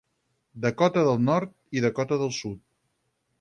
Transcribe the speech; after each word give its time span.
Dakota 0.63 1.03
del 1.07 1.21
Nord 1.25 1.53
i 1.81 1.85
Dakota 1.87 2.19
del 2.23 2.35
Sud. 2.39 2.59